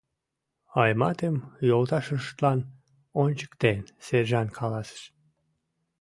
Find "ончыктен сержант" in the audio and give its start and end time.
3.23-4.49